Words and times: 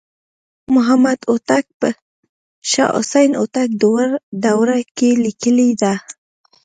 محمدهوتک 0.73 1.65
په 1.79 1.89
شاه 2.71 2.91
حسین 2.97 3.31
هوتک 3.39 3.69
دوره 4.43 4.77
کې 4.97 5.09
لیکلې 5.25 5.69
ده. 5.81 5.93